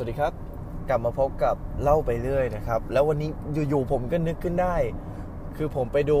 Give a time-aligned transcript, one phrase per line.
[0.00, 0.34] วัสดีครับ
[0.88, 3.30] กลับมาพบกับเล่าไปเรื่อยนะครับ แล้ววันนี้
[3.68, 4.76] อยู่ๆผมก็นึกขึ้นได้
[5.56, 6.18] คือผมไปดู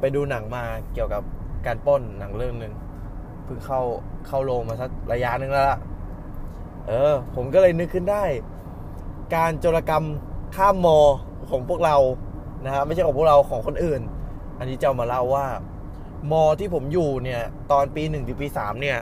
[0.00, 1.22] ไปดูหนังมาเกี่ยวกับ
[1.66, 2.74] การป้นหนังเรื่องหนึ่ง
[3.44, 3.80] เพิ่งเข้า
[4.26, 5.78] เข้าโรงมาสักระยะหนึ่งแล้วล่ะ
[6.86, 8.24] เออ ผมก็เลยนึกขึ้นได้
[9.34, 10.04] การโจรกรรม
[10.56, 10.98] ข้ามมอ
[11.50, 11.96] ของพวกเรา
[12.64, 14.00] นะฮะไม่ใช่ของพวกเราของคนอื่น
[14.58, 15.46] อันนี้จะมาเล่าว่า
[16.32, 18.98] มอที่ผมอยู่เนี่ย ตอนปีหนึ่งถึงปีสามเนี่ย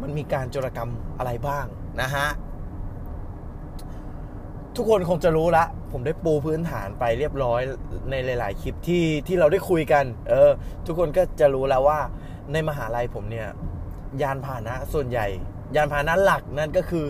[0.00, 1.64] มันมีการโจรกรรมอะไรบ้าง
[2.02, 2.28] นะฮะ
[4.76, 7.60] ทุกคนคงจะรู้ละ ผมได้ปูพื้นฐานไปเรียบร้อย
[8.10, 10.50] ในหลาย ๆ คลิปที่ที่เราได้คุยกัน เออ
[10.86, 11.98] ทุกคนก็จะรู้แล้วว่า
[12.52, 13.48] ในมหาลัยผมเนี่ย
[14.22, 15.26] ยานพาหนะส่วนใหญ่
[15.76, 17.04] ยานพาหนะหลักนั่นก็คือ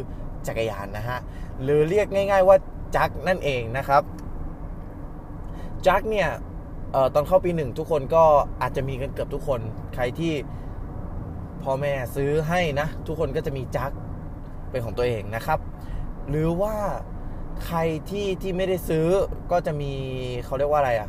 [0.46, 1.18] จักรยานนะฮะ
[1.62, 2.56] หรือเรียกง่าย ๆ ว่า
[2.96, 4.02] จักรนั่นเองนะครับ
[5.86, 6.28] จักรเนี่ย
[6.94, 8.24] ออตอนเข้าปีหนึ่งทุกคนก็
[8.62, 9.60] อาจจะมีกันเกือบทุกคน
[9.94, 10.32] ใครที่
[11.62, 13.94] พ่อแม่ซื้อให้นะ ทุกคนก็จะมีจักร
[14.70, 15.58] เป็นของตัวเองนะครับ
[16.28, 16.74] หรือว่า
[17.64, 17.78] ใคร
[18.10, 19.06] ที่ที่ไม่ได้ซื้อ
[19.50, 19.92] ก็จะมี
[20.44, 21.08] เขาเรียกว่าอะไรอะ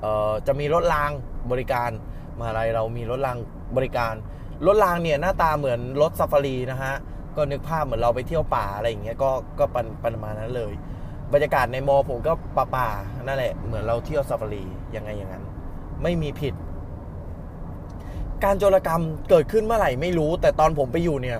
[0.00, 1.10] เอ่อจะมีรถราง
[1.50, 1.90] บริการ
[2.38, 3.36] มหาลัยเรามีรถราง
[3.76, 4.14] บริการ
[4.66, 6.94] รถรางเนี่ยหน้าตาเหมือนรถซาฟารีนะฮะ
[7.36, 10.72] ก็นึกภาพเหมือนเราไปเที่ยวป่าอะไรอย่างเงี้ยก็ก็ประประมาณนั้นเลย
[11.32, 14.64] บรรยากาศในมอผมก็ป่าป่าๆนั่นแหละเหมือนเราเที่ยวซาฟารี
[14.96, 15.44] ยังไงอย่างนั้น
[16.02, 16.54] ไม่มีผิด
[18.44, 21.38] การโจรกรรมเกิดขึ้นเมื่อไหร่ไม่รู้ แต่ตอนผมไปอยู่เนี่ย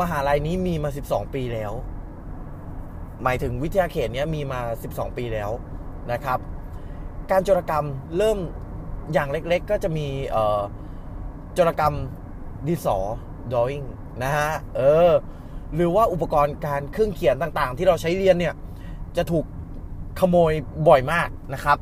[0.00, 1.72] มหาลัยนี้มีมา 12 ปีแล้ว
[3.22, 5.50] หมายถึงวิทยาเขตเนี้ยมีมา 12 ปีแล้ว
[6.12, 6.38] นะครับ
[7.30, 8.38] การโจรกรรมเริ่ม
[9.12, 10.60] อย่างเล็กๆ ก็จะมีเอ่อ
[11.54, 11.94] โจรกรรม
[12.66, 12.96] ดิสอ
[13.52, 13.86] drawing
[14.22, 15.10] นะฮะ เออ
[15.74, 18.54] หรือว่าอุปกรณ์การเครื่องเขียนต่างๆ ที่เราใช้เรียนเนี่ย
[19.16, 19.44] จะถูก
[20.20, 20.52] ขโมย
[20.88, 21.78] บ่อยมากนะครับ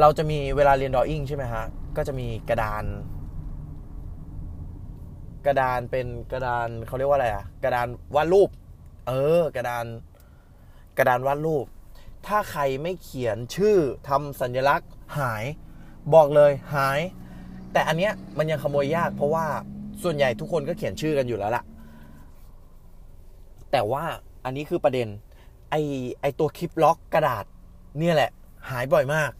[0.00, 1.64] เราจะมีเวลาเรียน drawing ใช่ไหมฮะ
[1.96, 2.84] ก็จะมีกระดาน
[5.46, 8.48] กระดานเป็นกระดานเขาเรียกว่าอะไรอะกระดานวาดรูป
[9.08, 9.84] เออ กระดาน
[10.98, 11.66] กระดานวาดรูป
[12.26, 13.76] ถ้าใครไม่เขียนชื่อ
[14.08, 15.44] ทำสัญลักษณ์หาย
[16.14, 17.00] บอกเลยหาย
[17.72, 19.46] แต่อันเนี้ยมันยังขโมยยากเพราะว่า
[20.02, 21.64] ส่วนใหญ่ทุกคนก็เขียนชื่อกันอยู่แล้วล่ะ
[23.72, 24.04] แต่ว่า
[24.44, 25.08] อันนี้คือประเด็น
[25.70, 25.74] ไอ
[26.20, 27.44] ไอตัวคลิปล็อกกระดาษ
[27.98, 28.30] เนี่ยแหละ
[28.70, 29.30] หายบ่อยมาก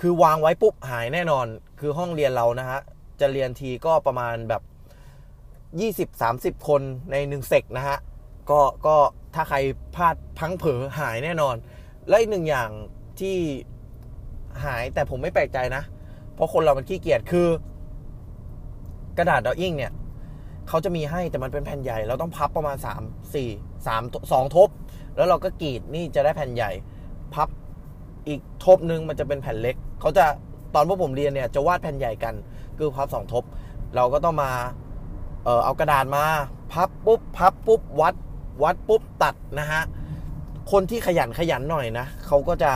[0.00, 1.46] คือวางไว้ปุ๊บหายแน่นอน
[1.80, 2.80] คือห้องเรียนเรานะฮะ
[3.20, 4.62] จะเรียนทีก็ประมาณแบบ
[5.80, 7.98] ยี่สิบสามสิบคนในหนึ่งเซกนะฮะ
[8.50, 8.96] ก็ก็
[9.34, 9.58] ถ้าใคร
[9.94, 11.56] พลาดพลังเผลอหายแน่นอน
[12.08, 12.70] และอีกหนึ่งอย่าง
[13.20, 13.36] ที่
[14.64, 15.82] หายแต่ผมไม่แปลกใจนะ
[16.34, 17.48] เพราะคนเรามันขี้เกียจคือ
[19.18, 19.92] กระดาษดออิ่งเนี่ย
[20.68, 24.68] เขาจะมีให้แต่มันเป็นแผ่นใหญ่ เราต้องพับประมาณ 3 4 3 2ทบ
[25.16, 26.70] แล้วเราก็กรีดนี่จะได้แผ่นใหญ่
[27.34, 27.48] พับ
[28.28, 30.24] อีกทบหนึ่งมันจะเป็นแผ่นเล็กเขาจะ
[30.74, 32.34] ตอนพวกผมเรียนเนี่ยจะวาดแผ่นใหญ่กัน
[32.78, 33.44] คือพับสองทบ
[33.96, 34.50] เราก็ต้องมา
[35.46, 36.24] เออเอากระดาษมา
[36.72, 38.14] พับปุ๊บพับปุ๊บวัด
[38.62, 39.82] วัดปุ๊บตัดนะฮะ
[40.70, 42.72] คนที่ขยันขยันหน่อยนะเขาก็จะ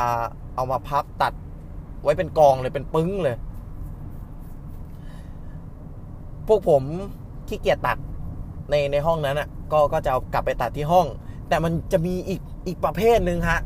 [0.54, 1.32] เอามาพับตัด
[2.02, 3.36] ไว้เป็นกองเลยเป็นปึ้งเลย
[6.46, 6.82] พวกผม
[7.48, 7.98] ขี้เกียจตัด
[8.70, 11.06] ในในห้องนั้นอะก็ก็จะเอากลับไปตัดที่ห้อง
[11.48, 13.60] แต่มันจะมีอีกอีกประเภทหนึ่งฮะ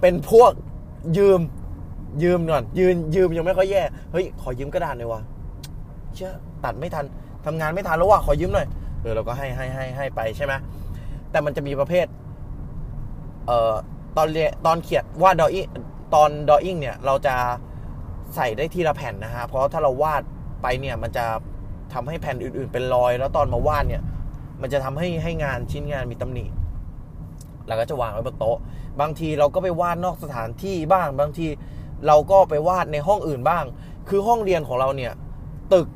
[0.00, 0.50] เป็นพวก
[1.18, 1.40] ยืม
[2.22, 5.20] ยืมก่อนยืนยืมยังไม่ค่อยแย่เฮ้ยขอยืมกระดาษหน่อยวะ
[6.14, 6.32] เชื่อ
[6.64, 7.04] ตัดไม่ทัน
[7.44, 8.66] ทำงานไม่ทันแล้วว่ะขอยืมหน่อย
[9.00, 10.52] เออเราก็ให้ให้ให้ให้ไปใช่ไหม
[11.30, 12.06] แต่มันจะมีประเภท
[13.46, 13.74] เอ่อ
[14.16, 15.66] ตอนเรียนตอนเขียนวาดดออิ่ง
[16.14, 17.34] ตอนดออิ่งเนี่ย เราจะ
[18.36, 20.22] ใส่ได้ทีละแผ่นนะฮะเพราะถ้าเราวาด
[20.62, 21.24] ไปเนี่ยมันจะ
[21.92, 24.02] ทำให้แผ่นอื่น ๆ เป็นรอย แล้วตอนมาวาดเนี่ย
[24.60, 26.44] มันจะทำให้ให้งานชิ้นงานมีตำหนิ
[27.66, 28.58] เราก็จะวางไว้บนโต๊ะ
[29.00, 31.46] บางทีเราก็ไปวาดนอกสถานที่บ้าง บางที
[32.06, 33.64] เราก็ไปวาดในห้องอื่นบ้าง
[34.08, 35.12] คือห้องเรียนของเราเนี่ย
[35.74, 35.88] ตึก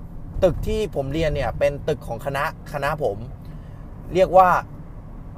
[0.44, 3.16] ตึกที่ผมเรียนเนี่ยเป็นตึกของคณะคณะผม
[4.14, 4.48] เรียกว่า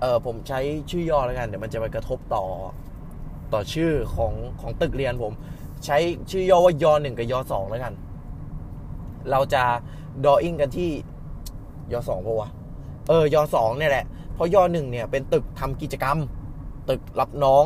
[0.00, 2.44] เออผมใช้ชื่อย่อแล้วกันเดี๋ยวมันจะไปกระทบต่อ
[3.52, 5.32] ต่อชื่อของของตึกเรียนผม
[5.84, 5.96] ใช้
[6.30, 7.94] ชื่อย่อว่ายอหนึ่งกับยอสองแล้วกัน
[9.30, 9.62] เราจะ
[10.24, 10.90] ดออิ่งกันที่
[11.92, 12.50] ยอสองปะวะ
[13.08, 14.04] เออยอสองเนี่ยแหละ
[14.34, 16.18] เพราะยอหนึ่งเนี่ยเป็นตึกทำกิจกรรม
[16.90, 17.64] ตึกรับน้อง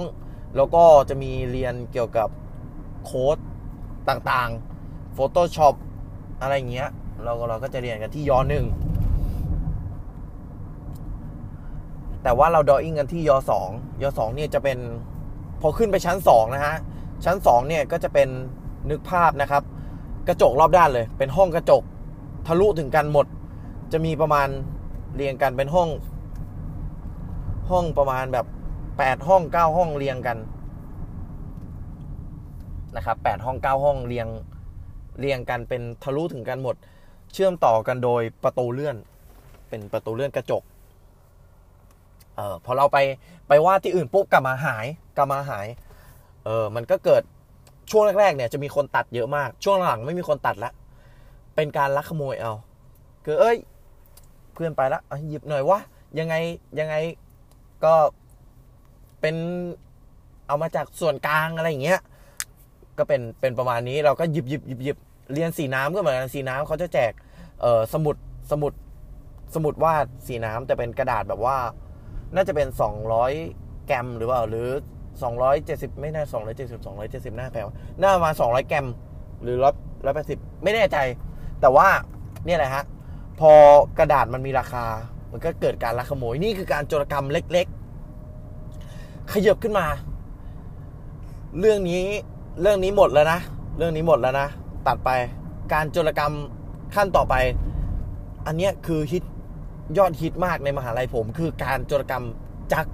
[0.56, 2.28] แล้วก็จะมีเรียนเกี่ยวกับ
[3.04, 3.38] โค้ด
[4.08, 5.74] ต่างๆ Photoshop
[6.40, 6.90] อะไรเงี้ย
[7.24, 8.64] เราก็เราก็จะเรียนกันที่ยอหนึ่ง
[12.22, 13.68] แต่ว่าเราดออิ่งกันที่ยอสอง
[14.02, 14.78] ยอสองเนี่ยจะเป็น
[15.60, 16.76] พอขึ้นไปชั้นสองนะฮะ
[17.24, 18.28] ชั้นสองเนี่ยก็จะเป็น
[18.90, 19.62] นึกภาพนะครับ
[20.28, 21.82] กระจกรอบด้านเลย เป็นห้องกระจก
[22.46, 23.26] ทะลุถึงกันหมด
[23.92, 24.48] จะมีประมาณ
[25.14, 25.88] เรียงกันเป็นห้อง
[27.70, 28.46] ห้องประมาณแบบ
[28.98, 30.38] แปดห้องเก้าห้องเรียงกัน
[32.96, 34.28] นะครับแปดห้องเก้าห้องเรียง
[35.20, 36.76] เรียงกันเป็นทะลุถึงกันหมด
[37.34, 38.96] เชื่อมต่อกันโดยประตูเลื่อน
[39.68, 40.62] เป็นประตูเลื่อนกระจก
[42.36, 42.98] เออพอเราไป
[43.48, 44.86] ไปวาดที่อื่นปุ๊บกลับมาหาย
[45.16, 45.66] กลับมาหาย
[46.44, 47.22] เออมันก็เกิด
[47.90, 50.70] ช่วงแรกๆเนี่ยจะมีคนตัดเยอะมาก ช่วงหลังไม่มีคนตัดละ
[51.54, 52.52] เป็นการลักขโมยเอา
[53.24, 53.56] คือเอ้ย
[54.54, 55.80] เพื่อนไปละอะหยิบหน่อยวะ
[56.18, 56.34] ยังไง
[56.78, 56.94] ยังไง
[57.84, 57.94] ก็
[59.20, 59.36] เป็น
[60.46, 62.00] เอามาจากส่วนกลางอะไรอย่างเงี้ย
[62.98, 64.96] ก็เป็นเป็นประมาณนี้เราก็หยิบหยิบหยิบหยิบ
[65.32, 67.12] เรียนสีน้ำก็เหมือนกันสีน้ำเขาจะแจก
[67.60, 68.16] เออสมุด
[68.50, 68.72] สมุด
[69.54, 71.56] สมุดวาดสีน้ำแต่เป็นกระดาษแบบว่า
[72.34, 72.68] น่าจะเป็น
[73.26, 74.68] 200 แกรมหรือเปล่าหรือ
[75.34, 78.86] 270 ไม่น่า270 270หน้าแปลว่าน่าประมาณ200 แกรม
[79.42, 80.98] หรือ100 180ไม่แน่ใจ
[81.60, 81.88] แต่ว่า
[82.46, 82.84] เนี่ยแหละฮะ
[83.40, 83.52] พอ
[83.98, 84.84] กระดาษมันมีราคา
[85.32, 87.66] มันก็เกิดการลักขโมยนี่คือการโจรกรรมเล็ก
[88.48, 89.86] ๆ ขยับขึ้นมา
[91.60, 92.04] เรื่องนี้
[92.60, 93.38] เรื่องนี้หมดแล้วนะ
[93.78, 94.48] เรื่องนี้หมดแล้วนะ
[94.86, 95.10] ตัดไป
[95.72, 96.32] การโจรกรรม
[96.94, 97.34] ขั้นต่อไป
[98.46, 99.22] อันนี้คือฮิต
[99.98, 102.24] ยอดฮิตมากในมหาลัยผม คือการโจรกรรม
[102.72, 102.90] จักร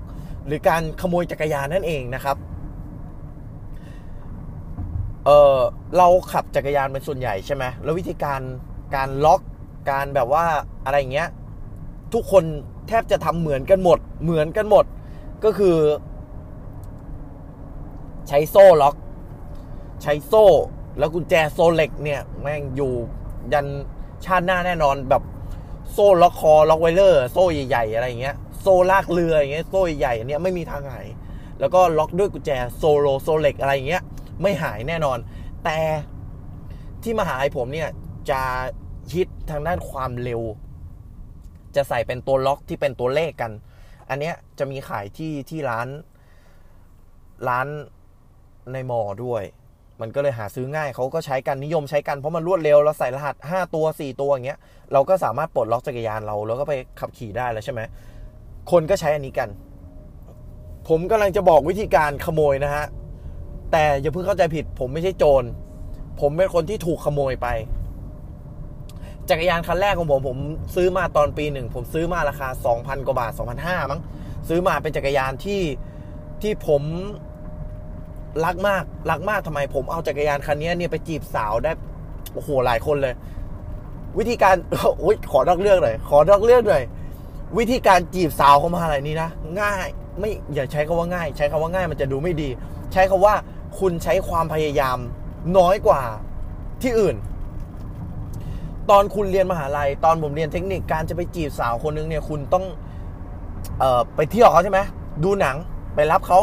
[0.47, 2.37] หรือการขโมยจักรยานนั่นเองนะครับ
[5.25, 5.57] เออ
[5.97, 8.41] เราขับจักรยานเป็นส่วนใหญ่ใช่ไหมแล้ววิธีการ
[8.95, 9.41] การล็อก
[9.91, 10.45] การแบบว่า
[10.85, 11.29] อะไรเงี้ย
[12.15, 12.45] ทุกคน
[12.89, 14.85] แทบจะทำเหมือนกันหมด เหมือนกันหมด
[15.45, 15.77] ก็คือ
[18.29, 18.95] ใช้โซ่ล็อก
[20.03, 20.47] ใช้โซ่
[20.99, 22.93] แล้วกุญแจโซเล็กเนี่ย แม่งอยู่
[23.53, 23.67] ยัน
[24.25, 25.23] ชาติหน้าแน่นอนแบบ
[25.93, 31.07] โซ่ล็อกคอร็อตไวเลอร์โซ่ใหญ่ๆอะไรอย่างเงี้ย โซ่ลากเรืออย่างเงี้ยโซ่ใหญ่ๆอันเนี้ยไม่มีทางหาย
[31.61, 34.03] แล้วก็ล็อกด้วยกุญแจ Solo Solex อะไรอย่างเงี้ย
[34.43, 35.19] ไม่หายแน่นอน
[35.65, 35.79] แต่
[37.03, 37.89] ที่มหาลัยผมเนี่ย
[38.31, 38.43] จะ
[39.13, 40.43] ฮิตทางด้านความเร็ว
[41.77, 43.53] จะใส่เป็นตัวล็อกที่เป็นตัวเลขกัน
[44.09, 45.89] อันเนี้ยจะมีขายที่ที่ร้าน
[47.49, 47.67] ร้าน
[48.73, 49.43] ในมอด้วย
[50.01, 54.59] มันก็เลยหาซื้อง่ายเขาก็ใช้กันนิยมใช้กันเพราะมันรวดเร็วเราใส่รหัส 5 ตัว 4 ตัวอย่างเงี้ย
[54.93, 57.81] เราก็สามารถปลดล็อกจักรยานเรา แล้วก็ไปขับขี่ได้แล้วใช่ไหม
[58.71, 59.49] คนก็ใช้อันนี้กัน
[60.89, 62.87] ผมกำลังจะบอกวิธีการขโมยนะฮะ
[63.73, 65.45] แต่อย่าเพิ่งเข้าใจผิด ผมไม่ใช่โจร
[66.21, 67.49] ผมเป็นคนที่ถูกขโมยไป
[69.31, 70.39] จักรยานคันแรกของผมผม
[70.75, 74.01] ซื้อมาตอนปีหนึ่งผมซื้อมาราคา 2,000 กว่าบาท 2,500มั้ง
[74.49, 75.63] ซื้อมาเป็นจักรยานที่
[76.43, 76.83] ที่ผม
[78.45, 81.73] รักมากรักมากทำไมผมเอาจักรยานคันนี้เนี่ยไปจีบสาวได้
[82.35, 83.15] โอ้โหหลายคนเลย
[84.19, 84.55] วิธีการ
[85.01, 86.85] โอ้ยขอนอกเรื่องหน่อยขอนอกเรื่องหน่อย
[87.59, 89.31] วิธีการจีบสาวเข้ามาอะไรนี้นะ
[89.61, 89.87] ง่าย
[90.19, 92.49] ไม่อย่าใช้คาว่าง่าย ใช้คาว่าง่ายมันจะดูไม่ดี
[92.93, 93.35] ใช้คาว่า
[93.79, 94.99] คุณใช้ความพยายาม
[95.59, 96.03] น้อยกว่า
[96.83, 97.17] ที่อื่น
[98.91, 102.65] ตอนคุณเรียนมหาลัย ตอนผมเรียนเทคนิคการจะไปจีบสาวคนนึงเนี่ย คุณต้อง
[103.83, 104.81] ออไปเที่ยวเขาใช่ไหม
[105.25, 105.57] ดูหนัง
[105.95, 106.39] ไปรับเขา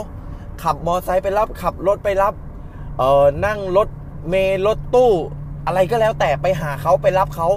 [0.63, 2.33] ขับมอเตอร์ไซค์ไปรับ ขับรถไปรับ
[2.97, 3.87] เอ่อ นั่งรถ
[4.29, 5.11] เมล์รถตู้
[5.65, 7.47] อะไรก็แล้วแต่ไปหาเขาไปรับเขา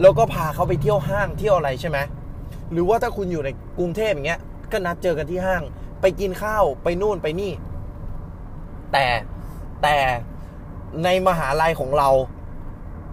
[0.00, 1.98] แล้วก็พาเขาไปเที่ยวห้างเที่ยวอะไรใช่ไหม
[2.72, 3.48] หรือว่าถ้าคุณอยู่ใน
[3.78, 4.40] กรุงเทพอย่างเงี้ย
[4.72, 5.62] ก็นัดเจอกันที่ห้าง
[6.00, 7.52] ไปกินข้าวไปนู่นไปนี่
[8.92, 9.06] แต่
[9.82, 9.96] แต่
[11.04, 12.08] ในมหาลัยของเรา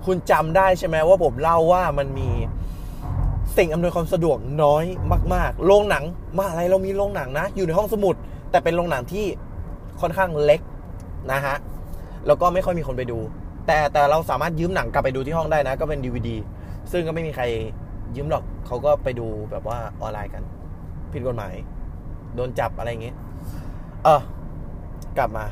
[0.06, 2.30] คุณจำได้ใช่ไหมว่าผมเล่าว่ามันมี
[3.58, 4.84] สิ่งอำนวยความสะดวกน้อย
[5.34, 6.04] มาก ๆ โรงหนัง
[6.38, 8.16] มหาลัยเรามีโรงหนังนะ อยู่ในห้องสมุด
[8.52, 9.26] แต่เป็นโรงหนังที่
[10.02, 10.62] ค่อนข้างเล็ก
[11.32, 11.56] นะฮะ
[12.28, 13.20] แล้วก็ไม่ค่อยมีคนไปดู
[13.68, 16.38] แต่แต่เราสามารถยืมหนังกลับไปดูที่ห้องได้นะ ก็เป็นดีวดี
[16.92, 17.44] ซึ่งก็ไม่มีใคร
[18.16, 20.44] ยืมหรอกเขาก็ไปดูแบบว่าออนไลน์กัน
[21.12, 21.54] ผิดกฎหมาย
[22.36, 23.16] โดนจับอะไรอย่างเงี้ย
[24.04, 24.22] เออ
[25.18, 25.46] กลับมา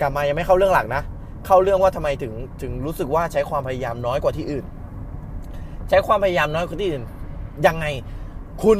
[0.00, 1.02] กลับมายังไม่เข้าเรื่องหลักนะ
[1.46, 2.32] เข้าเรื่องว่าทำไมถึง
[2.62, 4.64] ถึงรู้สึกว่าใช้ความพยายามน้อยกว่าที่อื่น
[5.88, 7.02] ใช้ความพยายามน้อยกว่าที่อื่น
[7.66, 7.86] ยังไง
[8.62, 8.78] คุณ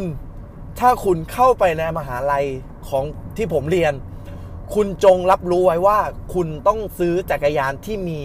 [0.81, 2.47] ถ้าคุณเข้าไปในมหาลัย
[2.90, 3.04] ของ
[3.37, 3.92] ที่ผมเรียน
[4.75, 5.99] คุณจงรับรู้ไว้ว่า
[6.35, 8.20] คุณต้องซื้อจักรยานที่มี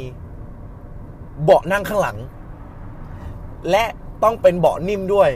[1.44, 2.18] เบาะนั่งข้างหลัง
[3.72, 3.86] และ
[4.24, 5.30] ต้องเป็นเบาะนิ่มด้วย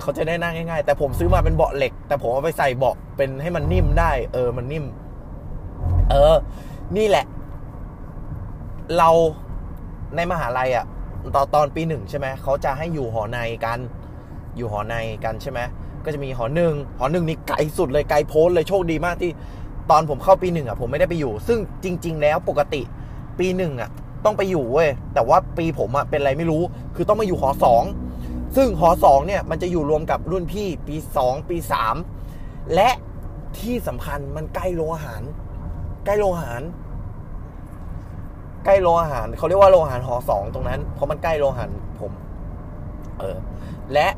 [0.00, 4.84] เขาจะได้นั่งง่ายๆ แต่ผมซื้อมาเป็นเบาะเหล็ก แต่ผมเอาไปใส่เบาะเป็นให้มันนิ่มได้ เออมันนิ่ม
[6.10, 6.34] เออ
[6.96, 7.26] นี่แหละ
[8.98, 9.10] เรา
[10.16, 10.86] ในมหาลัยอะ่ะ
[11.34, 13.78] ตอนตอนปีหนึ่งใช่ไหมเขาจะให้อยู่หอในกัน
[14.56, 15.60] อยู่หอในกันใช่ไหม
[16.04, 19.30] ก็จะมีหอหนึ่งหอหนึ่งนี่ไกลสุดเลยไกลโพ้นเลยโชคดีมากที่
[19.90, 22.82] ตอนผมเข้าปีหนึ่งอะผมไม่ได้ไปอยู่ ซึ่งจริง ๆ แล้วปกติ
[23.38, 23.90] ปีหนึ่งอะ
[24.24, 26.62] ต้องไปอยู่เว้ยแต่ว่าปีผมอะเป็นอะไรไม่รู้
[26.96, 27.82] คือต้องมาอยู่หอสอง
[28.56, 31.94] ซึ่งหอสองเนี่ยมันจะอยู่รวมกับรุ่นพี่ปีสองปีสาม
[32.74, 32.90] และ
[33.58, 35.22] ที่สำคัญมันใกล้โรงอาหาร
[36.04, 36.62] ใกล้โรงอาหาร
[38.64, 42.12] ใกล้โรงอาหารเขาเรียกว่าโรงอาหารหอสองตรงนั้นเพราะมันใกล้โรงอาหารผม
[43.18, 43.36] เออ
[43.92, 44.08] และ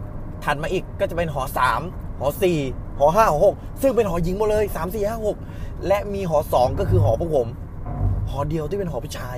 [0.45, 1.81] ถัดมาอีกก็จะเป็นหอสาม
[2.19, 2.59] หอสี่
[2.99, 5.37] หอห้าหอหกซึ่งเป็นหอหญิงหมดเลยสามสี่ห้าหก
[5.87, 7.49] และมีหอสองก็คือหอพวกผม
[8.31, 9.37] หอเดียวที่เป็นหอผู้ชาย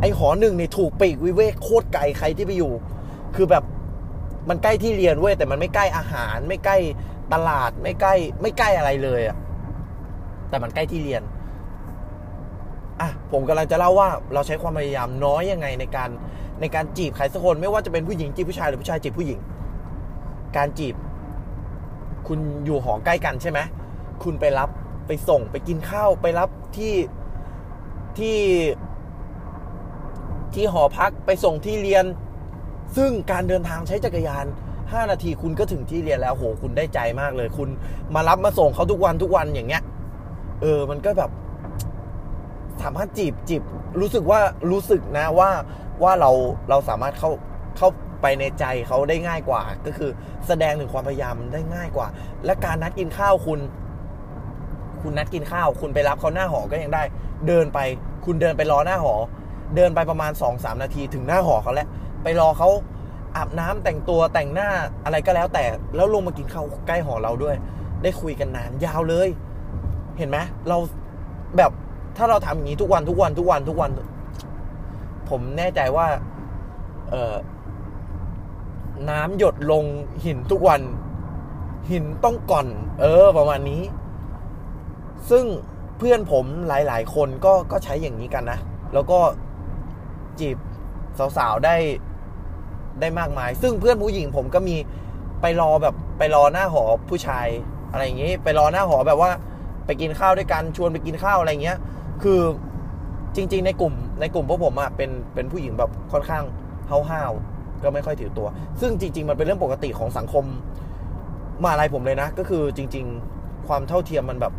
[0.00, 2.72] ไอหอหนึ่งเนี่ยถูกปีกวิเวกโคตรไกลใครที่ไปอยู่
[3.36, 3.64] คือแบบ
[4.48, 6.76] มันใกล้ที่เรียนเว้ยแต่มันไม่ใกล้อาหาร ไม่ใกล้
[7.32, 9.36] ตลาดไม่ใกล้ ไม่ใกล้อะไรเลยอะ
[10.48, 11.22] แต่มันใกล้ที่เรียน
[13.00, 16.10] อะผมกำลังจะเล่าว่าเราใช้ความพยายามน้อยยังไงในการ
[16.60, 19.38] ในการจีบใครสักคนไม่ว่าจะเป็นผู้หญิงจีบผู้ชายหรือผู้ชายจีบผู้หญิง
[20.56, 20.94] การจีบ
[22.28, 23.60] คุณอยู่หอใกล้กันใช่ไหม
[24.22, 24.70] คุณไปรับ
[25.06, 26.94] ไปส่งไปกินข้าวไปรับที่
[28.18, 28.38] ที่
[30.54, 32.04] ที่หอพักไปส่งที่เรียน
[32.96, 34.46] ซึ่งการเดินทางใช้จักรยาน
[34.78, 37.68] 5 นาทีคุณก็ถึงที่เรียนแล้วโหคุณได้ใจมากเลย คุณ
[38.14, 39.82] มารับมาส่งเขาทุกวันทุกวันอย่างเงี้ย
[40.62, 41.30] เออมันก็แบบ
[42.82, 43.62] สามารถจีบจีบ
[44.00, 45.50] รู้สึกว่ารู้สึกนะว่า
[46.02, 46.30] ว่าเรา
[46.68, 47.30] เราสามารถเข้า
[47.76, 47.88] เข้า
[48.24, 50.10] ไปในใจเขาได้ง่ายกว่า ก็คือ
[50.46, 52.06] แสดงถึงความพยายามได้ง่ายกว่า
[52.44, 53.60] และการนัดกินข้าวคุณ
[55.02, 57.02] คุณนัดกินข้าว คุณไปรับเขาหน้าหอก็ยังได้
[57.46, 57.78] เดินไป
[58.24, 59.14] คุณเดินไปรอหน้าหอ
[59.76, 61.88] เดินไปประมาณ2อสานาทีถึงหน้าหอเขาแล้ว
[62.22, 62.68] ไปรอเขา
[63.36, 64.68] อาบน้ำแต่งตัวแต่งหน้า
[65.04, 65.64] อะไรก็แล้วแต่
[65.96, 67.56] แล้วลงมากินข้าวใกล้หอเราด้วย
[68.02, 69.28] ได้คุยกันนานยาวเลย
[70.18, 70.38] เห็นไหม
[70.68, 70.76] เรา
[71.56, 71.70] แบบ
[72.16, 73.90] ถ้าเราทำอย่างนี้ทุกวันทุกวันทุกวันทุกวัน
[75.30, 76.06] ผมแน่ใจว่า
[77.10, 77.34] เออ
[79.10, 79.84] น้ำหยดลง
[80.24, 80.82] หินทุกวัน
[81.90, 82.66] หินต้องก่อน
[83.00, 83.82] เออ ประมาณนี้
[85.30, 85.44] ซึ่ง
[85.98, 88.58] เพื่อนผมหลาย ๆ คนก็ก็ใช้อย่างนี้กันนะ
[88.94, 89.18] แล้วก็
[90.38, 90.56] จีบ
[91.36, 91.76] สาว ๆ ได้
[93.00, 94.76] ได้มากมาย ซึ่งเพื่อนผู้หญิงผมก็มี
[95.40, 97.46] ไปรอแบบไปรอหน้าหอผู้ชาย
[97.90, 99.30] อะไรอย่างนี้ ไปรอหน้าหอแบบว่า
[99.86, 101.78] ไปกินข้าวด้วยกันชวนไปกินข้าวอะไรเงี้ย
[102.22, 102.40] คือ
[103.36, 106.44] จริง ๆ ในกลุ่มในกลุ่มพวกผมอะเป็นเป็นผู้หญิงแบบค่อนข้าง
[107.10, 108.46] ห้าวๆ ก็ไม่ค่อยถือตัว
[108.80, 110.44] ซึ่งจริง ๆ มันเป็นเรื่องปกติของสังคม
[111.62, 113.04] มาอะไรผมเลยนะ ก็คือจริง
[113.36, 114.52] ๆ ความเท่าเทียมมันแบบ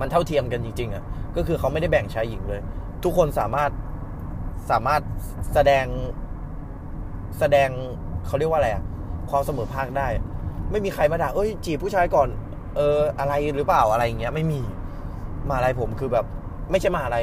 [0.00, 1.04] มันเท่าเทียมกันจริง ๆอะ
[1.36, 2.60] ก็คือเขาไม่ได้แบ่งชายหญิงเลย
[3.04, 3.70] ทุกคนสามารถ
[4.70, 5.02] สามารถ
[5.52, 5.86] แสดง
[7.38, 7.68] แสดง
[8.26, 8.84] เขาเรียกว่าอะไรอะ
[9.30, 10.08] ความเสมอภาคได้
[10.70, 12.28] ไม่มีใครมาด่าเอ้ย จีบผู้ชายก่อน
[12.76, 14.60] เออ อะไรหรือเปล่าอะไรอย่างเงี้ย ไม่มี
[15.48, 16.26] มาอะไรผมคือแบบ
[16.70, 17.18] ไม่ใช่มาอะไร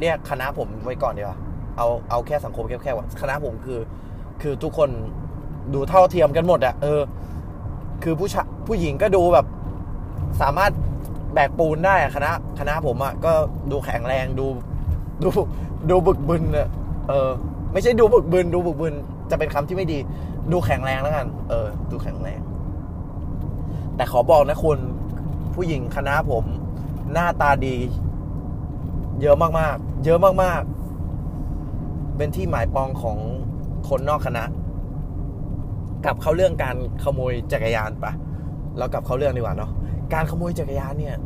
[0.00, 1.38] เรียกคณะผมไว้ก่อนดีกว่า
[1.76, 3.78] เอาเอาแค่สังคมแคบๆว่าคณะผมคือ
[4.42, 4.90] คือทุกคน
[5.74, 7.00] ดูเท่าเทียมกันหมดอะเออ
[8.02, 9.46] คือผู้ชายผู้หญิงก็ดูแบบ
[10.40, 10.72] สามารถ
[11.34, 13.32] แบกปูนได้คณะคณะผมอะก็
[13.70, 14.46] ดูแข็งแรงดู
[15.22, 15.28] ดู
[15.90, 16.68] ดูบึกบึนอะ
[17.08, 17.30] เออ
[17.72, 18.94] ไม่ใช่ดูบึกบึนดูบึกบึน
[19.30, 19.98] จะเป็นคำที่ไม่ดี
[20.52, 22.40] ดูแข็งแรงแล้วกัน เออ ดูแข็งแรง
[23.96, 24.78] แต่ขอบอกนะคุณ
[25.54, 26.44] ผู้หญิงคณะผม
[27.12, 27.76] หน้าตาดี
[29.20, 33.18] เยอะมากๆ เยอะมากๆ เป็นที่หมายปองของ
[33.88, 34.44] คนนอกคณะ
[36.04, 38.12] กลับเข้าเรื่องการขโมยจักรยานปะ
[38.78, 39.70] เรากลับเข้าเรื่องดีกว่าเนาะ
[40.14, 41.16] การขโมยจักรยานเนี่ย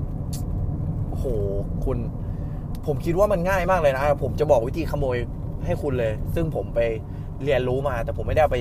[1.11, 1.25] โห
[1.85, 1.99] คุณ
[2.87, 5.17] ผมคิดว่ามันง่ายมากเลยนะ ผมจะบอกวิธีขโมย
[5.65, 6.81] ให้คุณเลย ซึ่งผมไป
[7.45, 8.57] เรียนรู้มา แต่ผมไม่ได้ไป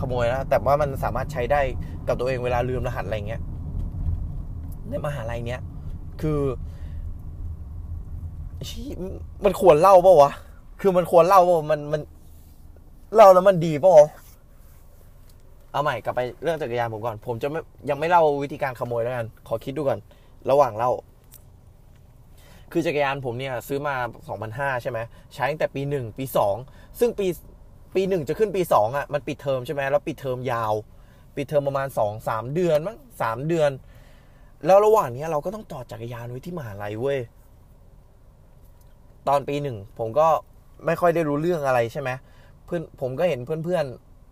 [0.00, 1.60] ขโมยนะแต่ว่ามันสามารถใช้ได้
[2.06, 3.42] กับตัวเองเวลาลืมรหัสอะไรเงี้ย
[4.88, 5.60] ในมหาลัยเนี้ย
[6.20, 6.40] คือ
[9.44, 10.32] มันควรเล่าป่าวะ
[10.80, 12.00] คือมันควรเล่าป่ามันมัน
[13.14, 14.00] เล่าแล้วมันดีป่าว
[15.72, 19.98] เอาใหม่กลับไปเรื่องจักรยานผมก่อน ผมจะไม่ยังไม่เล่าวิธีการขโมยแล้วกัน ขอคิดดูก่อน
[20.50, 20.92] ระหว่างเล่า
[22.72, 23.94] คือจักรยานผมเนี่ย ซื้อมา
[24.38, 24.98] 2005 ใช่ไหม
[25.34, 26.56] ใช้ตั้งแต่ปีหนึ่งปีสอง
[26.98, 27.26] ซึ่งปี
[27.94, 30.74] ปีหนึ่งจะขึ้นปีสองอะมันปิดเทอมใช่ไหมแล้วปิดเทอมยาว
[31.36, 33.70] ปิดเทอมประมาณสองสามเดือนมั้งสามเดือน
[34.66, 37.20] แล้วระหว่างนี้เราก็ต้องต่อจักรยานไว้ที่มหาลัยเว้ย
[39.28, 40.28] ตอนปีหนึ่งผมก็
[40.86, 42.10] ไม่ค่อยได้รู้เรื่องอะไรใช่ไหม
[42.70, 43.84] พื่อนผมก็เห็นเพื่อน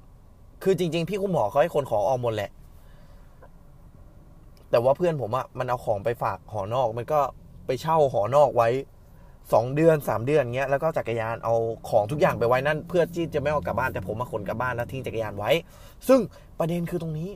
[0.09, 2.51] ๆ คือจริง ๆ พี่คุณหมอเขาให้คนขอออกหมดแหละ
[4.71, 7.21] แต่ว่าเพื่อนผมอะมันเอาของไปฝากหอนอก มันก็
[7.67, 8.69] ไปเช่าหอนอกไว้
[9.53, 11.55] สองเดือนสามเดือนเงี้ยแล้วก็จักรยานเอา
[11.89, 15.51] ของทุกอย่างไปไว้นั่น เพื่อที่จะไม่เอากลับบ้านแต่ผมมาขนกลับบ้านแล้วทิ้งจักรยานไว้
[16.09, 16.21] ซึ่ง
[16.59, 17.31] ประเด็นคือตรงนี้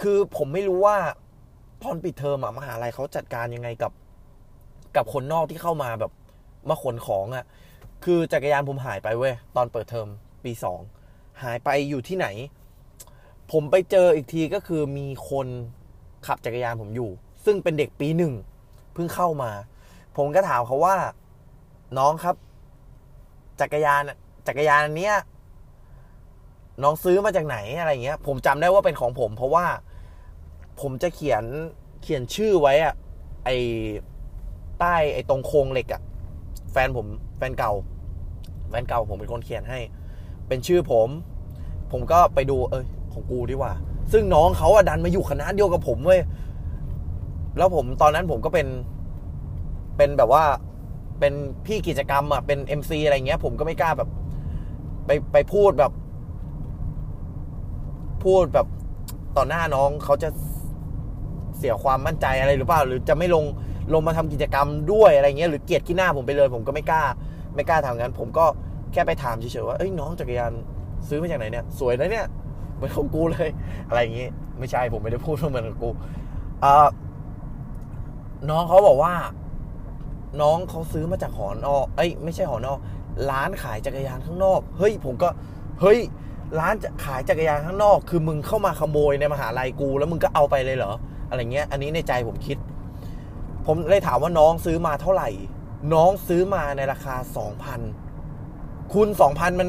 [0.00, 0.96] คือผมไม่รู้ว่า
[1.82, 3.92] ตอนปิดเทอมอะมหาลัยเขาจัดการยังไงกับ
[4.96, 6.12] กับคนนอกที่เข้ามาแบบ
[6.68, 7.44] มาขนของอะ
[8.04, 10.08] คือจักรยานผมหายไปเว้ย ตอนเปิดเทอม
[10.44, 10.80] ปีสอง
[11.42, 12.26] หายไปอยู่ที่ไหน
[13.52, 15.46] ผมไปเจออีกทีก็คือมีคน
[16.26, 17.10] ขับจักรยานผมอยู่
[17.44, 18.32] ซึ่งเป็นเด็กปีหนึ่ง
[18.94, 19.50] เพิ่งเข้ามา
[20.16, 20.96] ผมก็ถามเขาว่า
[21.98, 22.36] น้องครับ
[23.60, 24.02] จักรยาน
[24.46, 25.16] จักรยานอันเนี้ย
[26.82, 29.66] น้องซื้อมาจากไหนอะไรเงี้ย ผมจำได้ว่าเป็นของผม เพราะว่า
[30.80, 31.44] ผมจะเขียน
[32.02, 32.94] เขียนชื่อไว้อะ
[33.44, 33.50] ไอ
[34.80, 36.02] ใต้ไอตรงโครงเหล็กอะ
[36.72, 37.06] แฟนผม
[37.36, 37.72] แฟนเก่า
[38.72, 39.78] แฟนเก่าผมเป็นคนเขียนให้
[40.48, 41.08] เป็นชื่อผม
[41.92, 43.72] ผมก็ไปดูเอ้ยของกูดีกว่า
[44.12, 46.20] ซึ่งน้องเขาอะดันมาอยู่คณะเดียวกับผมเว้ย
[47.56, 48.66] แล้วผมตอนนั้นผมก็เป็น
[49.96, 50.44] เป็นแบบว่า
[51.20, 51.32] เป็น
[51.66, 54.08] พี่กิจกรรมอะเป็นเอ็มซีอะไรเงี้ย ผมก็ไม่กล้าแบบ
[55.06, 55.92] ไปไปพูดแบบ
[58.24, 58.66] พูดแบบ
[59.36, 60.28] ต่อหน้าน้องเขาจะ
[61.58, 63.44] เสียความมั่นใจอะไรหรือเปล่า หรือจะไม่ลง
[63.94, 67.02] ลงมาทำกิจกรรมด้วยอะไรเงี้ยหรือเกลียดขี้หน้าผมไปเลย ผมก็ไม่กล้า
[67.54, 68.46] ไม่กล้าทำงั้น ผมก็
[68.92, 70.52] แค่ไปถามเฉยๆว่าเอ้ยน้องจักรยาน
[71.08, 72.26] ซื้อมาจากไหนเนี่ยสวยนะเนี่ย
[72.74, 73.48] เหมือนของกูเลย
[73.88, 74.28] อะไรอย่างงี้
[74.58, 75.90] ไม่ใช่ผมไม่ได้พูดว่าเหมือนของกู
[76.64, 76.88] อ่อ
[78.50, 79.14] น้องเขาบอกว่า
[80.40, 82.78] น้องเขาซื้อมาจากหอนอกเอ้ยไม่ใช่หอนอก
[83.30, 85.28] ร้านขายจักรยานข้างนอก เฮ้ย ผมก็
[85.80, 85.98] เฮ้ย
[86.60, 90.92] ร้านขายจักรยานข้างนอก คือมึงเข้ามาขโมยในมหาลัยกู แล้วมึงก็เอาไปเลยเหรอ
[91.28, 92.58] อะไรเงี้ย อันนี้ในใจผมคิด
[93.66, 95.28] ผมเลยถามว่าน้องซื้อมาเท่าไหร่
[95.92, 97.80] น้องซื้อมาในราคาสองพัน
[98.92, 99.68] คุณสองพันมัน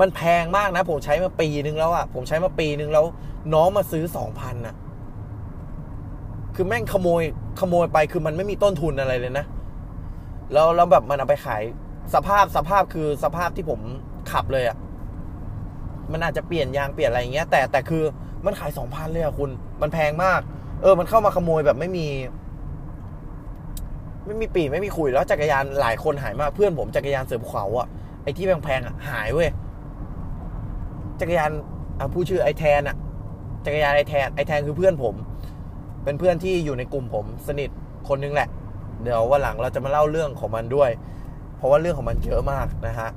[0.00, 3.04] มันแพงมากนะ ผมใช้มาปีนึงแล้วอะผมใช้มาปีนึงแล้ว
[3.54, 4.74] น้องมาซื้อสองพันอะ
[6.54, 7.22] คือแม่งขโมย
[7.60, 9.44] ขโมยไปคือมันไม่มีต้นทุนอะไรเลยนะ
[10.52, 11.62] แล้วแล้วแบบมันเอาไปขาย
[12.14, 13.80] สภาพสภาพคือสภาพที่ผม
[14.30, 14.76] ขับเลยอะ
[16.12, 18.02] มันอาจจะเปลี่ยนยางเปลี่ยนอะไรอย่างเงี้ย แต่แต่คือ
[18.46, 19.50] มันขายสองพันเลยอะคุณ
[19.82, 20.40] มันแพงมาก
[20.82, 22.06] เออ มันเข้ามาขโมยแบบไม่มี
[24.26, 27.86] ไม่มีปีไม่มีคุยแล้วจักรยานหลายคนหายมากเพื่อนผมจักรยานเสือภูเขาอะ
[28.22, 29.50] ไอที่แพงๆอะหายเว้ย
[31.20, 31.50] จักรยาน
[31.98, 32.96] อะผู้ชื่อไอแทนอะ
[33.64, 35.14] จักรยานไอแทนไอแทนคือเพื่อนผม
[36.04, 37.70] เป็นเพื่อนที่อยู่ในกลุ่มผมสนิท
[38.08, 38.48] คนนึงแหละ
[39.02, 40.90] เดี๋ยววันหลังเราจะมาเล่าเรื่องของมันด้วย
[41.56, 43.10] เพราะว่าเรื่องของมันเยอะมากนะฮะ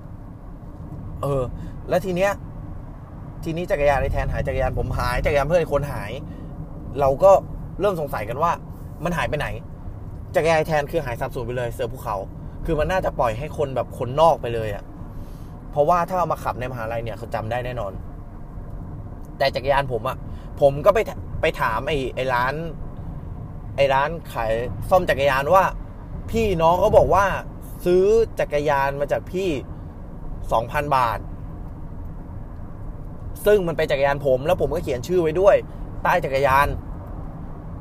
[1.21, 1.43] เออ
[1.89, 2.31] แล้วทีเนี้ย
[3.43, 6.11] ทีนี้จักรยานไอแทนหายจักรยานผมหายจักรยานเพื่อนคนหาย
[6.99, 7.31] เราก็
[7.79, 8.51] เริ่มสงสัยกันว่า
[9.03, 9.47] มันหายไปไหน
[10.35, 12.15] จักรยานแทนคือหายสับสูญไปเลยเสือภูเขา
[12.65, 14.83] คือมันน่าจะปล่อยให้คนแบบคนนอกไปเลยอะ่ะ
[15.71, 17.91] เพราะว่าถ้าเอามาขับในมหาลัยเนี่ยเขาจำได้แน่นอน
[19.37, 20.17] แต่จักรยานผมอะ่ะ
[20.61, 20.99] ผมก็ไป
[21.41, 22.53] ไปถามไอ้ไอ้ร้าน
[23.75, 24.51] ไอ้ร้านขาย
[24.89, 25.63] ซ่อมจักรยานว่า
[26.31, 27.25] พี่น้องเขาบอกว่า
[27.85, 28.03] ซื้อ
[28.39, 29.49] จักรยานมาจากพี่
[30.51, 31.19] สองพันบาท
[33.45, 35.55] ซึ่งมันเป็นจักรยานผม แล้วผมก็เขียนชื่อไว้ด้วย
[36.03, 36.67] ใต้จักรยาน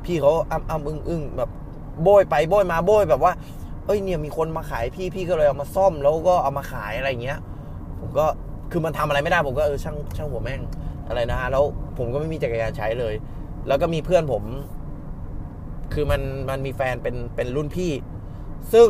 [0.05, 1.49] พี่เขาอ้ำอ้ำอึ้งอึ้งแบบ
[2.03, 3.33] โบยไปโบยมาโบยแบบว่า
[3.85, 7.39] เอ้ยเนี่ยมีคนมาขายพี่พี่ก็เลยเอามาซ่อมแล้วก็เอามาขายอะไรเงี้ย
[7.99, 8.25] ผมก็
[8.71, 10.61] คือมันทำอะไรไม่ได้ผมก็เออช่างช่างหัวแม่ง
[11.07, 11.63] อะไรนะฮะแล้ว
[11.97, 13.13] ผมก็ไม่มีจักรยานใช้เลย
[13.67, 14.43] แล้วก็มีเพื่อนผม
[15.93, 17.91] คือมันมันมีแฟนเป็นเป็นรุ่นพี่
[18.73, 18.87] ซึ่ง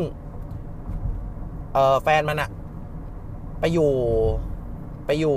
[1.74, 2.50] เออแฟนมันอะ
[3.60, 3.92] ไปอยู่
[5.06, 5.36] ไปอยู่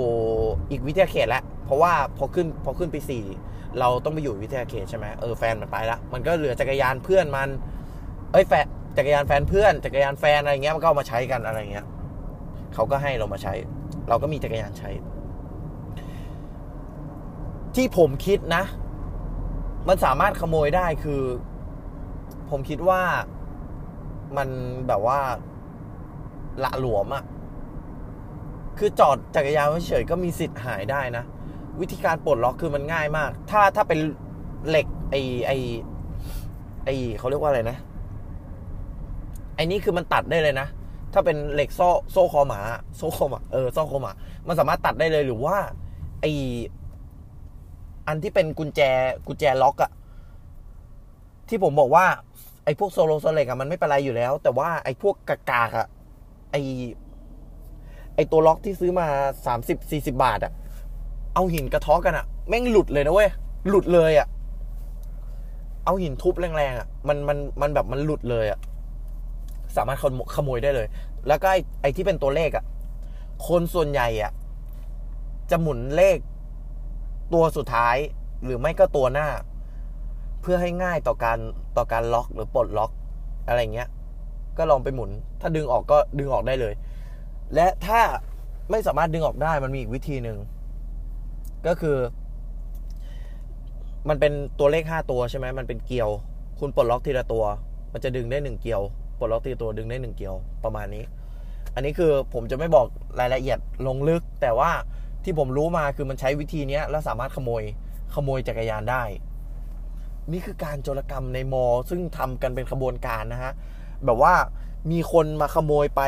[0.69, 3.23] อีกวิทยาเขตแล้วเพราะว่าพอขึ้นพอขึ้นปีสี่
[3.79, 7.49] เราต้องไปอยู่วิทยาเขตใช่ไหมเออแฟนมันไปละมันก็เหลือจักรยานเพื่อนมัน
[8.31, 8.65] เอ้ยแฟน
[8.97, 11.85] จักรยานแฟนเพื่อนจักรยานแฟนอะไรเงี้ยมันก็เอามาใช้กันอะไรเงี้ย
[12.73, 13.53] เขาก็ให้เรามาใช้
[14.09, 14.89] เราก็มีจักรยานใช้
[17.75, 18.63] ที่ผมคิดนะ
[19.87, 21.21] มันสามารถขโมยได้คือ
[22.49, 23.01] ผมคิดว่า
[24.37, 24.49] มัน
[24.87, 25.19] แบบว่า
[26.63, 27.23] ละหลวมอะ
[28.77, 31.23] คือจอดจักรยานเฉยก็มีสิทธิ์หายได้นะ
[31.81, 33.99] วิธีการปลดล็อกคือมันง่ายมาก ถ้าถ้าเป็น
[34.67, 35.15] เหล็กไอ
[35.47, 35.51] ไอ
[36.85, 37.77] ไอเขาเรียกว่าอะไรนะ
[39.55, 40.67] ไอนี้คือมันตัดได้เลยนะ
[41.13, 42.59] ถ้าเป็นเหล็กโซ่โซ่คอหมา
[42.97, 44.11] โซ่คอหมาเออโซ่คอหมา
[44.47, 45.57] มันสามารถตัดได้เลยหรือว่า
[46.21, 46.25] ไอ
[48.07, 48.81] อันที่เป็นกุญแจ
[49.27, 49.91] กุญแจล็อกอะ
[51.49, 52.05] ที่ผมบอกว่า
[52.65, 55.87] ไอพวกโซโลโซเล็กอะมันไม่เป็นไรอยู่แล้ว แต่ว่าไอพวกกากากอะ
[56.51, 56.55] ไอ
[58.15, 59.07] ไอตัวล็อกที่ซื้อมา
[59.45, 60.53] สามสิบสี่สิบาทอะ
[61.39, 63.29] เอาหินกระท้อกันอะแม่งหลุดเลยนะเว้ย
[63.69, 64.27] หลุดเลยอะ
[65.85, 68.59] เอาหินทุบแรงๆอะมันมันมันแบบมันหลุดเลยอะ
[69.75, 69.97] สามารถ
[70.35, 70.87] ขโมยได้เลย
[71.27, 72.65] แล้วก็ไอไอที่เป็นตัวเลขอะ
[73.47, 74.31] คนส่วนใหญ่อะ
[75.51, 76.17] จะหมุนเลข
[77.33, 77.97] ตัวสุดท้าย
[78.43, 79.27] หรือไม่ก็ตัวหน้า
[80.41, 81.39] เพื่อให้ง่ายต่อการ
[81.77, 82.91] ต่อการล็อกหรือปลดล็อก
[83.47, 83.89] อะไรเงี้ย
[84.57, 85.09] ก็ลองไปหมุน
[85.41, 86.73] ถ้าดึงออกก็ดึงออกได้เลย
[87.55, 88.01] และถ้า
[88.71, 90.37] ไม่สามารถดึงออกได้มันมีอีกวิธีหนึ่ง
[91.67, 91.97] ก็คือ
[94.09, 96.09] มันเป็นตัวเลขห้าตัวใช่ไหมมันเป็นเกลียว
[96.59, 97.45] คุณปลดล็อกทีละตัว
[97.93, 98.81] มันจะดึงได้หนึ่งเกลียว
[99.19, 101.03] ปลดล็อกทีละตัวดึงได้หนึ่งเกลียว ประมาณนี้
[101.75, 102.87] อันนี้คือผมจะไม่บอก
[103.19, 104.71] รายละเอียดลงลึก แต่ว่า
[105.23, 107.63] ที่ผมรู้มาคือมันใช้วิธีนี้แล้วสามารถขโมย
[108.15, 109.03] ขโมยจักรยานได้
[110.31, 113.53] นี่คือการโจรกรรมในมอ ซึ่งทำกันเป็นขบวนการนะฮะ
[114.05, 114.33] แบบว่า
[114.91, 116.01] มีคนมาขโมยไป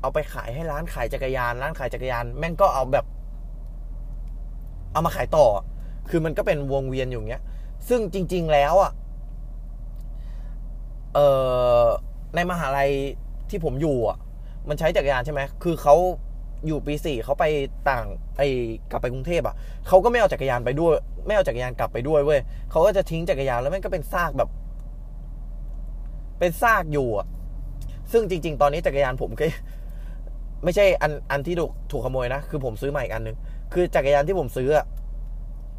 [0.00, 3.06] เอาไปขายให้ร้านขายจักรยาน ร้านขายจักรยาน แม่งก็เอาแบบ
[4.96, 5.46] เอามาขายต่อ
[6.10, 7.42] คือมันก็เป็นวงเวียนอยู่เงี้ย
[7.88, 8.92] ซึ่งจริง ๆแล้วอะ
[11.14, 11.18] เอ
[11.82, 11.84] อ
[12.34, 12.90] ในมหาลัย
[13.50, 14.18] ที่ผมอยู่อะ
[14.68, 15.94] มันใช้จักรยานใช่ไหมคือเขา
[16.66, 17.44] อยู่ปีสี่เขาไป
[17.90, 18.06] ต่าง
[18.38, 18.42] ไอ
[18.90, 19.54] กลับไปกรุงเทพอะ
[19.88, 20.94] เขาก็ไม่เอาจักรยานไปด้วย
[21.26, 24.50] ไม่เอาจักรยานกลับไปด้วยเว้ยเขาก็จะทิ้งจักรยานแล้วม่งก็เป็นซากแบบ
[26.38, 27.26] เป็นซากอยู่อะ
[28.12, 29.44] ซึ่งจริง ๆ ตอนนี้จักรยานผมก็
[30.64, 33.36] ไม่ใช่อันอันที่ถูกถูกขโมยนะ คือผมซื้อใหม่อีกอันหนึ่ง
[33.72, 34.68] คือจักรยานที่ผมซื้อ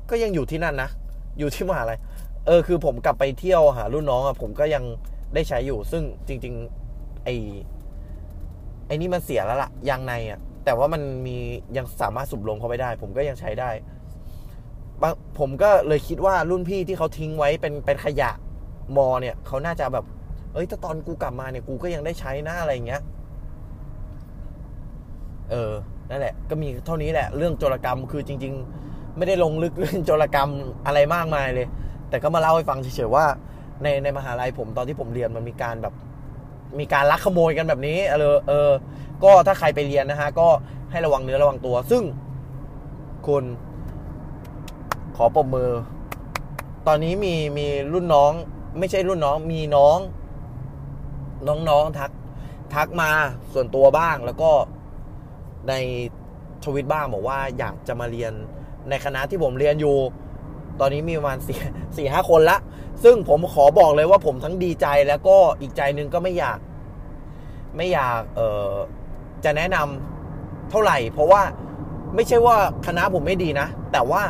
[0.10, 0.90] ก็ยังอยู่ที่นั่นนะ
[1.40, 2.00] อยู่ที่มหาลัย
[2.46, 4.84] เออคือผมกลับไปเที่ยวหารุ่นน้องอะผมก็ยัง
[5.34, 6.54] ได้ใช้อยู่ ซึ่งจริง
[6.90, 7.30] ๆ ไอ
[8.88, 11.38] ไอ้นี่มันเสียแล้วล่ะยางในอะแต่ว่ามันมี
[11.78, 13.70] ยังสามารถสูบลมเข้าไปได้ ผมก็ยังใช้ได้
[15.40, 18.32] ผมก็เลยคิดว่ารุ่นพี่ที่เขาทิ้งไว้เป็นเป็นขยะ
[18.98, 20.06] มอเนี่ยเขาน่าจะแบบ
[20.54, 23.02] เอ้ยถ้าตอนกูกลับมาเนี่ยกูก็ยังได้ใช้หน้าอะไรเงี้ย
[25.52, 25.74] เออ
[26.10, 28.54] นั่นแหละก็มีเท่านี้แหละเรื่องโจรกรรมคือจริง
[28.86, 30.50] ๆ ไม่ได้ลงลึกเรื่องโจรกรรม
[30.86, 31.68] อะไรมากมายเลย
[32.10, 33.26] แต่ก็มาเล่าให้ฟังเฉยๆว่า
[33.84, 35.94] ในในมหาลัยผมตอนที่ผมเรียนมันมีการแบบ
[36.80, 38.70] มีการลักขโมยกันแบบนี้เออเออ
[39.24, 40.48] ก็ถ้าใครไปเรียนนะฮะ ก็
[40.92, 42.04] ให้ระวังเนื้อระวังตัว ซึ่ง
[43.28, 43.44] คุณ
[45.18, 45.72] ขอปมมือ
[46.88, 48.32] ตอนนี้มีมีรุ่นน้อง
[48.80, 49.98] ไม่ใช่รุ่นน้องมีน้อง
[51.70, 52.12] น้องๆทัก
[52.76, 53.10] ทักมา
[53.54, 54.52] ส่วนตัวบ้างแล้วก็
[55.70, 55.74] ใน
[56.66, 58.34] ทวิตบ้างบอกว่าอยากจะมาเรียน
[58.90, 59.98] ในคณะที่ผมเรียนอยู่
[60.80, 61.58] ตอนนี้มีประมาณสี่
[61.98, 62.58] สี่ห้าคนละ
[63.04, 66.60] ซึ่งผมขอบอกเลยว่าผมทั้งดีใจแล้วก็อีกใจนึงก็ไม่อยาก
[67.78, 68.72] ไม่อยากเออ
[69.44, 71.42] จะแนะนำเท่าไหร่ เพราะว่า
[72.16, 72.56] ไม่ใช่ว่า
[72.88, 74.24] คณะผมไม่ดีนะ แต่ว่า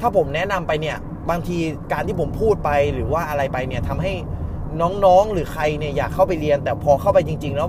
[0.00, 0.96] ถ้าผมแนะนำไปเนี่ย
[1.30, 1.56] บางที
[1.92, 4.12] การที่ผมพูดไปหรือว่าอะไรไปเนี่ยทำให้
[4.80, 7.68] น้องๆหรือใครเนี่ยอยากเข้าไปเรียน แต่พอเข้าไปจริง ๆ แล้ว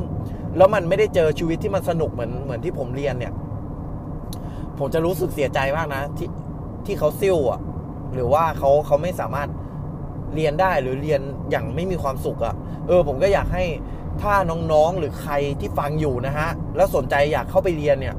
[0.57, 3.33] แล้วมันไม่ได้เจอชีวิตที่มันสนุกเหมือนเหมือนที่ผมเรียนเนี่ย
[4.77, 6.29] ผมจะรู้สึกเสียใจมากนะ ที่
[6.85, 7.59] ที่เขาซิ่วอะ
[8.13, 9.49] หรือว่าเขาเขาไม่สามารถ
[10.35, 12.55] เรียนได้หรือเรียนอย่างไม่มีความสุขอะ่ะ
[12.87, 13.65] เออ ผมก็อยากให้
[14.21, 14.33] ถ้า
[14.71, 18.15] น้องๆหรือใครที่ฟังอยู่นะฮะ แล้วสนใจอยากเข้าไปเรียนเนี่ย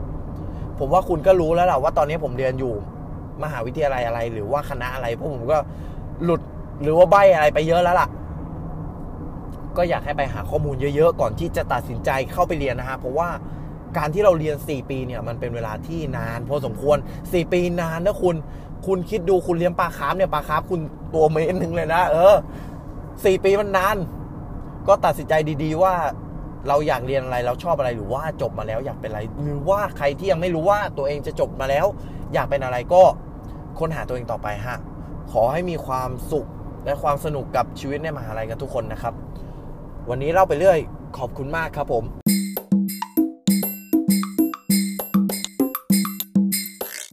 [0.78, 2.74] ผมว่าคุณก็รู้แล้วแหละว่าตอนนี้ผมเรียนอยู่
[3.42, 5.58] มหาวิทยาลัยอะไร หรือว่าคณะอะไรเพราะผมก็
[6.24, 6.40] หลุด
[6.82, 8.08] หรือว่าใบอะไรไปเยอะแล้วล่ะ
[9.76, 13.28] ก็อยากให้ไปหาข้อมูลเยอะๆ ก่อนที่จะตัดสินใจเข้าไปเรียนนะฮะเพราะว่า
[13.96, 18.36] การที่เราเรียน 4 ปีเนี่ยมันเป็นเวลาที่นานพอสมควร 4 ปีนานนะคุณ
[18.86, 20.80] คุณคิดดูคุณเลี้ยงปลาคาร์ฟเนี่ยปลาคาร์ฟคุณ
[21.14, 22.34] ตัวเมตรหนึ่งเลยนะ เออ
[22.88, 23.96] 4ปีมันนาน
[24.88, 25.94] ก็ตัดสินใจดีๆว่า
[26.68, 31.86] เราอยากเรียนอะไรเราชอบอะไรหรือว่าจบมาแล้วอยากเป็นอะไร หรือว่าใครที่ยังไม่รู้ว่าตัวเองจะจบมาแล้ว
[32.34, 33.02] อยากเป็นอะไรก็
[33.78, 34.78] ค้นหาตัวเองต่อไปฮะ
[35.32, 36.46] ขอให้มีความสุข
[36.84, 39.14] และความสนุกกับชีวิตในมหาลัยกันทุกคนนะครับ
[40.10, 40.78] วันนี้เล่าไปเรื่อย
[41.18, 42.04] ขอบคุณมากครับผม